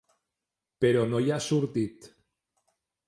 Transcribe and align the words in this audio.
Però 0.85 1.03
no 1.11 1.21
hi 1.25 1.29
ha 1.35 1.39
sortit. 1.49 2.09